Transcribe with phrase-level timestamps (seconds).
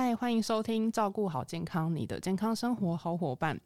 [0.00, 3.56] 嗨，欢迎收听《照顾好健康，你的健康生活好伙伴》。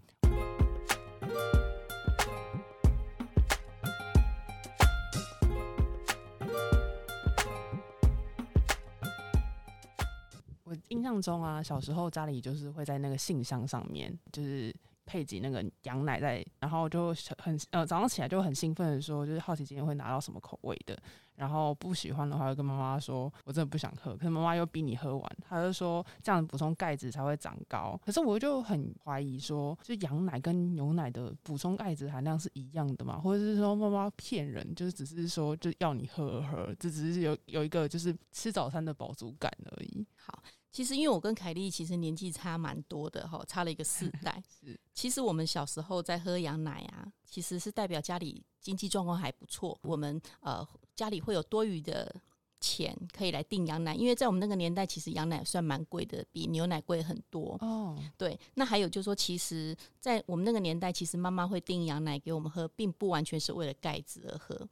[10.64, 14.74] 我印象中啊，小时候家里就是会在那个信箱上面，就是
[15.04, 20.98] 配给那个羊奶在，然后就很呃早上起来就很兴奋的说，就是好奇今天会拿到什么口味的。
[21.34, 27.98] 然后不喜欢的话，就跟妈妈说：“我真的不想喝。”可是妈妈又逼你喝完，她就说这样补充钙质才会长高。
[28.04, 33.18] 可是我就很怀疑说，就羊奶跟牛奶的补充钙质含量是一样的吗？
[33.18, 40.06] 或者是说妈妈骗人，就是只是说就要你喝喝，这只是有有一个就是吃早餐的饱足感而已。
[40.14, 40.38] 好，
[40.72, 44.42] 其实因为我跟凯莉其实年纪差蛮多的哈，差了一个世 代。
[44.48, 48.42] 是，其实我们小时候在喝羊奶啊，其实是代表家里。
[48.58, 52.14] 经济状况还不错，我们呃家里会有多余的
[52.60, 57.58] 钱可以来订羊奶，因为在我们那个年代，其实羊奶算蛮贵的，比牛奶贵很多。
[57.60, 58.38] 哦，对。
[58.54, 64.68] 那还有就是说，其实，在我们那个年代，其实妈妈会订羊奶给我们喝，并不完全是为了盖子而喝。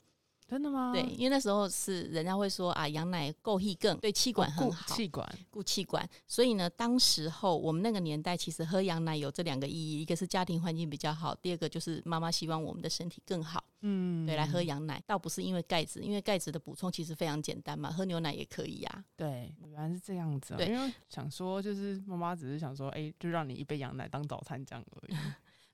[0.51, 0.91] 真的吗？
[0.93, 6.09] 对，因为那时候是人家会说啊，羊奶够气更对气管很好，气管固气管。
[6.27, 13.63] 所以呢，当时候我们那个年代，其实喝羊奶有这两个意义：，一个是家庭环境比较好，第二个就是妈妈希望我们的身体更好。
[13.83, 19.05] 嗯，对，来喝羊奶，倒不是因为钙质，因为钙质的补充其实非常简单嘛，喝牛奶也可以呀。
[19.17, 20.55] 对，原来是这样子。
[20.55, 25.17] 啊对，因为想说就是妈妈只是想说，哎，就让你一杯羊奶当早餐这样而已。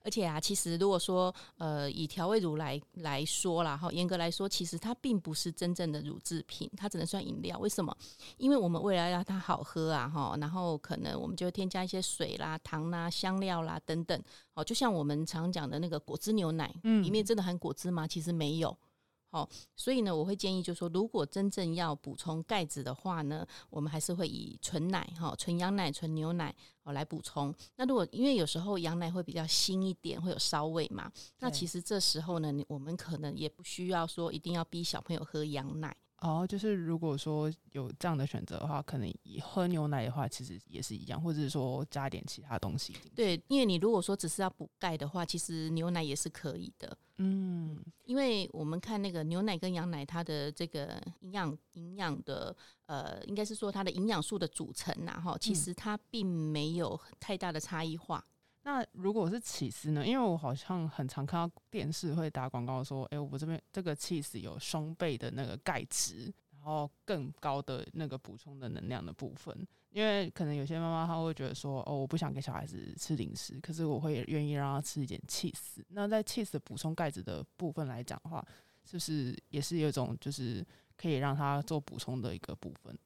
[0.07, 7.59] 而且啊，其实如果说呃以调味乳来来说啦，哈，严格来说，其实它并不是真正的乳制品，它只能算饮料。
[7.59, 7.93] 为什么？
[8.37, 14.17] 因为我们为了让它好喝啊，哈，然后可能我们就会添加一些水啦、糖啦、香料啦等等。
[14.53, 18.07] 哦，就像我们常讲的那个果汁牛奶，嗯，里面真的含果汁吗？
[18.07, 18.77] 其实没有。
[19.29, 27.53] 好，所以呢，我会建议，就是说，如果真正要补充钙质的话呢，我们还是会以纯奶哈、纯羊奶、纯牛奶哦来补充。
[27.75, 35.95] 那如果因为有时候羊奶会比较腥一点，会有骚味嘛，那其实这时候呢，我们可能也不需要说一定要逼小朋友喝羊奶。
[36.19, 42.95] 哦，就是如果说有这样的选择的话，可能以喝牛奶的话，其实也是一样，或者是说加点其他东西。
[43.15, 46.97] 对，因为你如果说只是要补钙的话，其实牛奶也是可以的。
[47.19, 52.55] 嗯，因为我们看那个牛奶跟羊奶，它的这个营养营养的
[52.87, 58.23] 呃，应该是说它的营养素的组成呐，哈，其实它并没有太大的差异化。
[58.67, 60.05] 那如果是起司呢？
[60.05, 69.65] 因为我好像很常看到电视会打广告说，哎，我这边这个起司有双倍的那个钙质，然后更高的那个补充的能量的部分。
[69.91, 75.81] 因为可能有些妈妈她会觉得说，哦，我不想给小孩子吃零食，可是我会愿意让他吃一点起司。
[75.87, 78.45] 那在起司补充钙质的部分来讲的话，
[78.83, 80.61] 是不是也是有一种就是
[80.97, 82.99] 可以让他做补充的一个部分？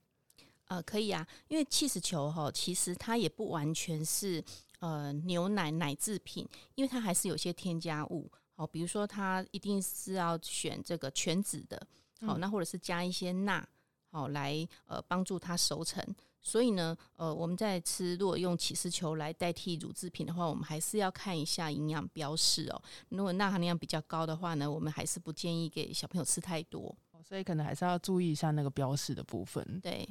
[0.69, 4.43] 呃，可以啊，因为气死球哈，其实它也不完全是。
[4.81, 11.79] 呃，牛奶奶制品，因为它还是有些添加物，好，比如说它一定是要选这个全脂的，
[12.25, 13.63] 好，那或者是加一些钠，
[14.11, 16.03] 好来呃帮助它熟成。
[16.41, 22.81] 所以呢，呃，我们在吃，如果用起司球来代替乳制品的话，我们还是要看一下营养标示哦。
[23.09, 26.97] 如果钠含量比较高的话呢，我们还是不建议给小朋友吃太多。
[27.23, 29.79] 所以可能还是要注意一下那个标示的部分。
[29.79, 30.09] 对。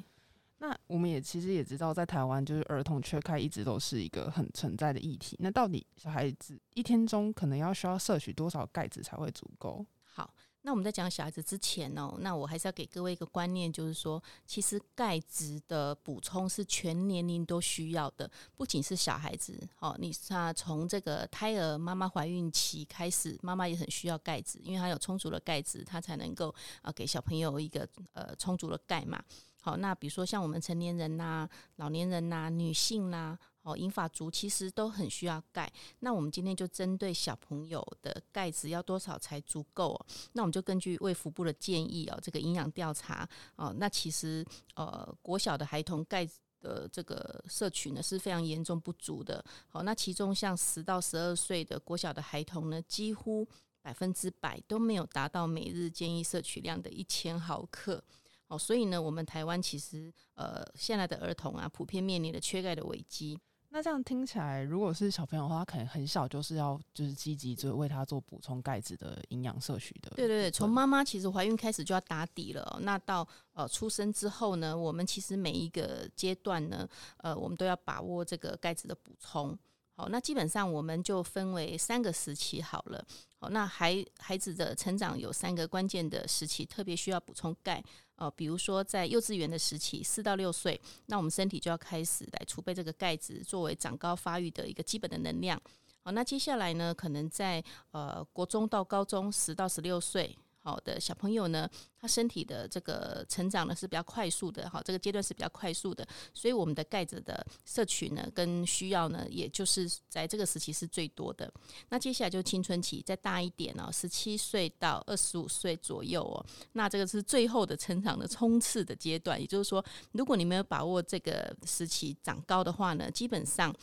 [0.62, 5.34] 那我们也其实也知道，在台湾就是儿童缺钙一直都是一个很存在的议题。
[5.40, 9.86] 那到底小孩子一天中可能要需要摄取多少钙质才会足够？
[10.04, 19.58] 好，那我们在讲小孩子之前哦，那我还是要给各位一个观念，就是说，其实钙质的补充是全年龄都需要的，不仅是小孩子。
[19.78, 29.24] 哦，你他从这个胎儿妈妈怀孕期开始，妈妈也很需要钙质，因为她有充足的钙质，她才能够啊给小朋友一个呃充足的钙嘛。
[29.60, 35.70] 好，那比如说像我们成年人呐、老年人呐、女性呐、哦，银发族，其实都很需要钙。
[35.98, 39.98] 那我们今天就针对小朋友的钙质要多少才足够？
[40.32, 44.44] 那我们就根据卫福部的建议哦，这个营养调查哦，那其实
[44.74, 46.26] 呃，国小的孩童钙
[46.62, 49.44] 的这个摄取呢是非常严重不足的。
[49.68, 53.46] 好，那其中像十到十二岁的国小的孩童呢，几乎
[53.82, 58.02] 百分之百都没有达到每日建议摄取量的一千毫克。
[58.50, 63.38] 哦，所以呢，我们台湾其实呃，现在的儿童啊，普遍面临的缺钙的危机。
[63.72, 70.10] 那这样听起来，如果是小朋友的话，他可能很小就是要就是积极就为他做补充钙质的营养摄取的。
[70.16, 72.80] 对对对，从妈妈其实怀孕开始就要打底了。
[72.82, 76.88] 那到呃出生之后呢，我们其实每一个阶段呢，
[77.18, 79.56] 呃，我们都要把握这个钙质的补充。
[79.92, 83.04] 好，那基本上我们就分为三个时期好了。
[83.38, 87.80] 好，那孩孩子的成长有三个关键的时期，特别需要补充钙。
[88.20, 95.58] 呃，比如说在幼稚园的时期，四到六岁，那我们身体就要开始来储备这个钙质，作为长高发育的一个基本的能量。
[96.02, 100.36] 好，那接下来呢，可能在呃国中到高中，十到十六岁。
[100.62, 101.68] 好的小朋友呢，
[101.98, 111.50] 他身体的这个成长呢是比较快速的，哈，这个阶段是比较快速的，所以我们的钙质的摄取呢跟需要呢，也就是在这个时期是最多的。
[111.88, 119.40] 那接下来就青春期，再大一点哦，十七岁到二十五岁左右哦，那这个是最后的成长的冲刺的阶段。
[119.40, 123.74] 也就是说，如果你没有把握这个时期长高的话呢，基本上，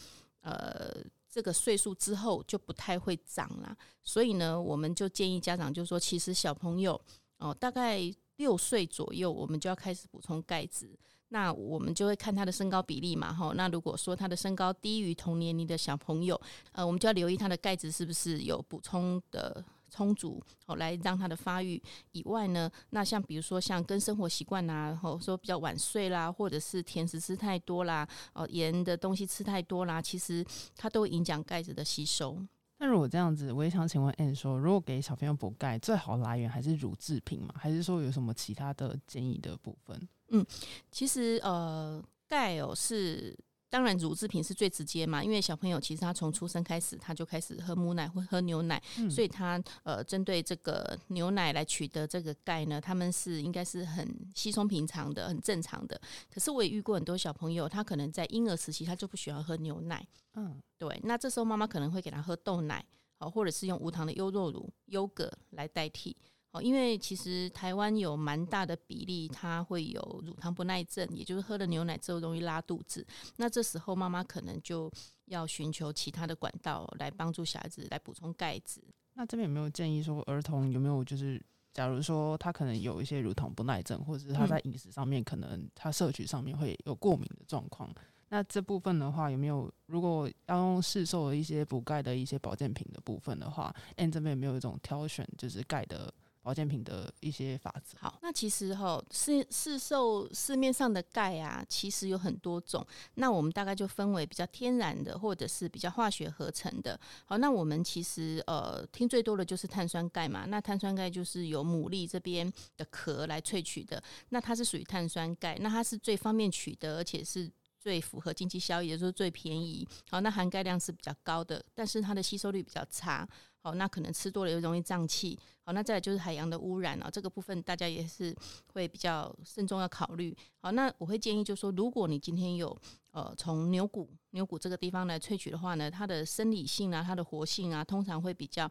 [0.42, 0.96] 呃。
[1.38, 7.00] 这个岁数之后就不太会长了，所以呢，我们就建议家长就说，其实小朋友
[7.38, 8.02] 哦，大概
[8.38, 10.90] 六岁左右，我们就要开始补充钙质。
[11.28, 13.54] 那我们就会看他的身高比例嘛，哈。
[13.56, 16.42] 那如果说他的身高低于同年龄的小朋友，
[16.72, 19.64] 呃，我们就要留意他的钙质是不是有补充的。
[19.90, 21.82] 充足哦，来让他的发育
[22.12, 30.46] 以外呢，那像比如说像跟生活习惯呐，然后说比较晚睡啦，或者是甜食吃太多啦，哦盐的东西吃太多啦，其实
[30.76, 32.38] 它都会影响钙质的吸收。
[32.80, 37.54] 那如果这样子，我也想请问 Anne 说，如果给小朋友补钙，最好来源还是乳制品吗？
[37.58, 40.08] 还是说有什么其他的建议的部分？
[40.30, 40.46] 嗯，
[40.92, 43.38] 其实呃，钙哦是。
[43.70, 56.00] 当然，乳制品是最直接嘛，因为小朋友其实他从出生开始他就开始喝母奶或喝牛奶，所以他呃针对这个牛奶来取得这个钙呢，他们是应该是很稀松平常的、很正常的。
[56.34, 62.86] 可是我也遇过很多小朋友，他可能在婴儿时期他就不喜欢喝牛奶，嗯，对，那这时候妈妈可能会给他喝豆奶，
[63.20, 66.16] 好，或者是用无糖的优酪乳、优格来代替。
[66.62, 73.06] 因为其实台湾有蛮大的比例，它会有乳糖不耐症，也就是喝了牛奶之后容易拉肚子。
[73.38, 74.92] 那这时候妈妈可能就
[75.26, 78.82] 要寻求其他的管道来帮助小孩子来补充钙质。
[79.14, 81.44] 那这边有没有建议说，儿童有没有就是，
[81.74, 87.90] 假如说他可能有一些乳糖不耐症，或者是他在饮食上面可能他摄取上面会有过敏的状况？
[88.30, 96.14] 那这部分的话，有没有如果要用市售的一些补钙的一些保健品的部分的话，N 这边有没有一种挑选就是钙的？
[96.48, 97.98] 保健品的一些法则。
[98.00, 102.88] 好，那其实哈市市售市面上的钙啊，其实有很多种。
[103.16, 106.98] 那我们大概就分为比较天然的，或者是比较化学合成的。
[107.26, 110.46] 好，那我们其实呃听最多的就是碳酸钙嘛。
[110.46, 114.02] 那碳酸钙就是由牡蛎这边的壳来萃取的。
[114.30, 119.88] 那它是属于碳酸钙，那它是最方便取得，而且是最符合经济效益，也就是最便宜。
[120.10, 123.28] 好，那含钙量是比较高的，但是它的吸收率比较差。
[123.60, 125.38] 好，那可能吃多了又容易胀气。
[125.64, 128.34] 好，那再就是海洋的污染啊，这个部分大家也是
[128.74, 130.36] 会比较慎重要考虑。
[130.60, 132.76] 好，那我会建议就是说，如果你今天有
[133.12, 138.70] 呃从牛骨牛骨这个地方来萃取的话呢，它的生理性啊，它的活性啊，通常会比较。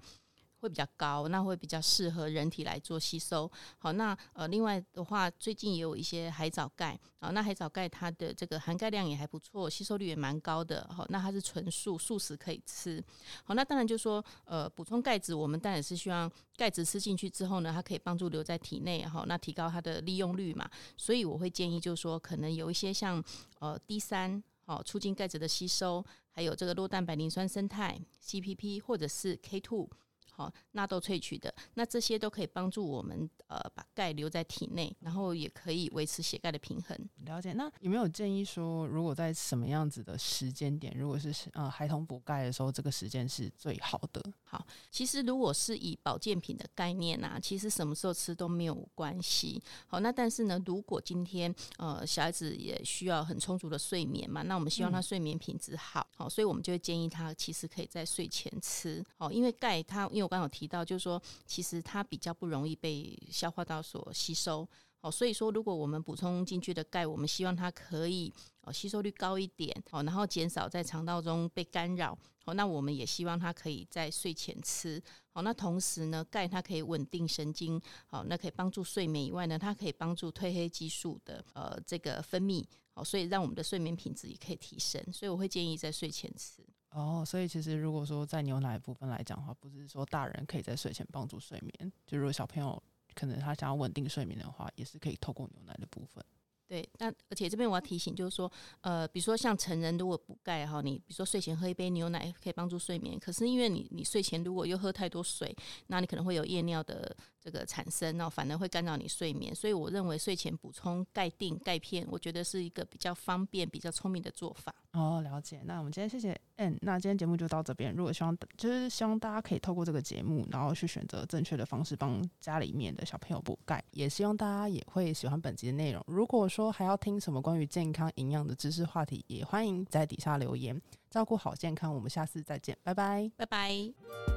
[0.66, 3.50] 会比较高，那会比较适合人体来做吸收。
[3.78, 10.86] 好，那呃，另外的话，最近也有一些海藻钙啊，那海藻钙它的这个含钙量也还不错，吸收率也蛮高的。
[10.92, 13.02] 好，那它是纯素，素食可以吃。
[13.44, 20.68] 好，那当然就说呃，补充钙质，我们当然是希望钙质吃进去之后呢，它可以帮助留在体内，哈，那提高它的利用率嘛。
[20.96, 23.22] 所以我会建议就是说，可能有一些像
[23.60, 29.88] 呃 D 三，好，促进钙质的吸收，还有这个酪蛋白磷酸生态 CPP 或者是 K two。
[30.36, 37.08] 好，纳豆萃取的，那这些都可以帮助我们呃把钙留在体内，然后也可以维持血钙的平衡。
[37.24, 37.54] 了解。
[37.54, 44.22] 那有没有建议说，如果在什么样子的时间点，如果是呃孩童补钙的时候，这个时间是最好的？
[44.44, 49.62] 好，其实如果是以保健品的概念啊，其实什么时候吃都没有关系。
[49.86, 59.02] 好，那但是呢，如果今天呃小孩子也需要很充足的睡眠嘛，那我们希望他睡眠品质好，好，所以我们就会建议他其实可以在睡前吃。
[59.16, 64.68] 好，因为钙它因为我刚有提到，就是说，其实它比较不容易被消化道所吸收，
[64.98, 75.00] 好，所以说，如果我们补充进去的钙，我们希望它可以哦吸收率高一点，好，然后减少在肠道中被干扰，好，那我们也希望它可以在睡前吃，
[75.32, 82.64] 好，那同时呢，钙它可以稳定神经，好，那可以帮助睡眠以外呢，它可以帮助褪黑激素的呃这个分泌，
[82.94, 86.66] 好，所以让我们的睡眠品质也可以提升，所以我会建议在睡前吃。
[86.96, 92.82] 哦，所以其实如果说在牛奶部分来讲的话，不是说大人可以在睡前帮助睡眠，就如果小朋友
[93.14, 96.24] 可能他想要稳定睡眠的话，也是可以透过牛奶的部分。
[96.66, 98.50] 对，那而且这边我要提醒，就是说，
[98.80, 105.54] 呃，比如说像成人如果补钙哈，你比如说睡前喝一杯牛奶可以帮助睡眠，可是因为你你睡前如果又喝太多水，
[105.88, 107.14] 那你可能会有夜尿的。
[107.46, 109.54] 这个产生哦，反而会干扰你睡眠。
[109.54, 114.74] 所以我认为睡前补充钙定、钙片，我觉得是一个比较方便、比较聪明的做法。
[114.94, 115.62] 哦，了解。
[115.64, 117.94] 那我们今天谢谢 N，那今天节目就到这边。
[117.94, 126.02] 如果希望就是希望大家可以透过这个节目，然后去选择正确的方式帮家里面的小朋友补钙，也希望大家也会喜欢本集的内容。
[126.08, 130.80] 如果说还要听什么关于健康营养的知识话题，也欢迎在底下留言。
[131.08, 134.35] 照顾好健康，我们下次再见，拜拜，拜拜。